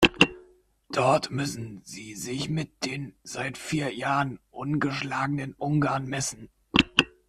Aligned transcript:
Dort 0.91 1.29
müssen 1.29 1.83
sie 1.85 2.15
sich 2.15 2.49
mit 2.49 2.85
den 2.85 3.13
seit 3.21 3.55
vier 3.55 3.93
Jahren 3.93 4.39
ungeschlagenen 4.49 5.53
Ungarn 5.53 6.07
messen. 6.07 6.49